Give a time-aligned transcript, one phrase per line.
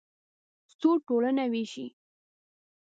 [0.77, 1.87] سود ټولنه وېشي.